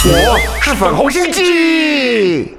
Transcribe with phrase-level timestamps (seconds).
[0.00, 2.56] 是粉红心机。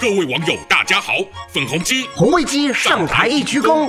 [0.00, 1.12] 各位网友，大家好，
[1.52, 3.88] 粉红鸡红卫鸡上台一鞠躬。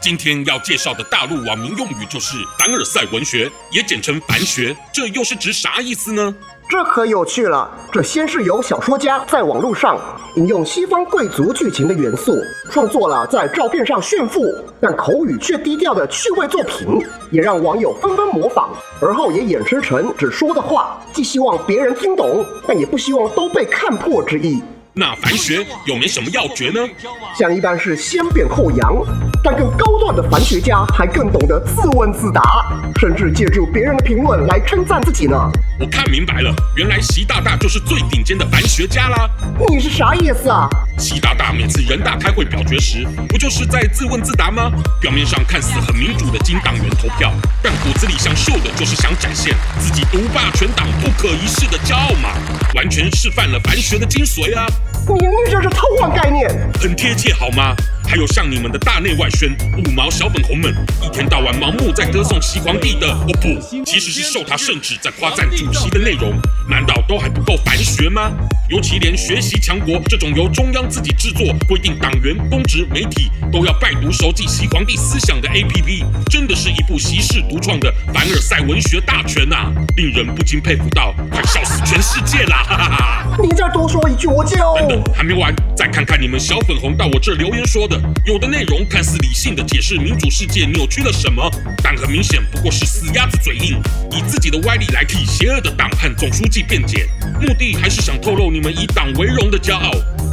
[0.00, 6.34] 今天要介绍的大陆网民用语就是凡尔赛文学，也简称凡学，这又是指啥意思呢？
[6.68, 7.70] 这可有趣了。
[7.90, 9.98] 这先是有小说家在网络上
[10.34, 12.36] 引用西方贵族剧情的元素，
[12.70, 14.42] 创作了在照片上炫富
[14.78, 17.00] 但口语却低调的趣味作品，
[17.30, 18.68] 也让网友纷纷模仿，
[19.00, 24.62] 而后也衍生成只说的话，既希望别人听懂，但也不希望都被看破之意。
[24.98, 26.80] 那凡学有没什么要诀呢？
[27.38, 28.96] 像一般是先贬后扬，
[29.44, 32.42] 但更高段的凡学家还更懂得自问自答，
[32.98, 35.36] 甚至借助别人的评论来称赞自己呢。
[35.78, 39.30] 我看明白了，原来习大大就是最顶尖的凡学家啦。
[39.68, 40.68] 你是啥意思啊？
[40.98, 44.72] 习大大每次人大开会表决时，不就是在自问自答吗？
[45.00, 52.30] 表面上看似很民主的金党员投票，但骨子里想秀的就是想展现自己独霸全党不可一世的骄傲嘛，
[52.74, 54.66] 完全示范了凡学的精髓啊！
[55.16, 56.48] 你你这是偷换概念，
[56.80, 57.74] 很贴切好吗？
[58.06, 66.32] 还有像你们的大内外宣五毛小粉红们，一天到晚盲目在歌颂习皇帝的，哦不，其实是受他圣旨在夸赞主席的内容，
[66.68, 68.30] 难道都还不够凡学吗？
[68.70, 76.04] 尤其连学习强国这种由中央自己制作、规定党员、公职、媒体都要拜读熟记习皇帝思想的 APP，
[76.58, 79.72] 是一部习氏独创的凡尔赛文学大全啊！
[79.96, 82.64] 令人不禁佩服到快笑死全世界啦！
[82.68, 83.36] 哈哈哈！
[83.40, 84.56] 你再多说一句，我就……
[84.76, 91.48] 等等，还没完，再看看你们小粉红到我这留言说的，有的内容看似理性的解释民主世界扭曲了什么，
[91.80, 97.06] 但很明显不过是死鸭子嘴硬，以自己的歪理来替邪恶的党和总书记辩解，
[97.40, 98.50] 目的还是想透露。
[98.50, 99.92] 你们以党为荣的骄傲，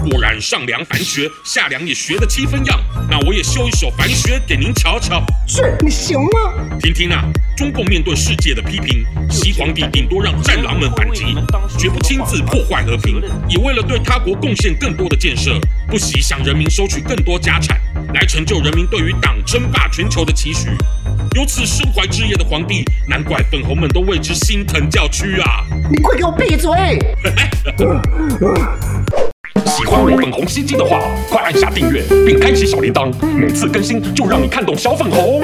[0.10, 2.80] 果然上梁凡学，下梁也学得七分样。
[3.10, 5.26] 那我也修一首凡学给您瞧瞧。
[5.48, 6.54] 是，你行吗？
[6.80, 7.24] 听听啊，
[7.58, 11.36] 中共面对世界的批评，西皇帝顶多让战狼们反击，
[11.76, 13.20] 绝不亲自破坏和平，
[13.50, 17.82] 也为了对他国贡献更多的建设，不惜向人民收取更多家产，
[18.14, 20.70] 来成就人民对于党争霸全球的期许。
[21.36, 25.66] 有此身怀之业的皇帝，难怪粉红们都为之心疼叫屈啊！
[25.92, 26.70] 你快给我闭嘴！
[30.26, 35.44] 粉红心机的话，快按下订阅并开启小铃铛，每次更新就让你看懂小粉红。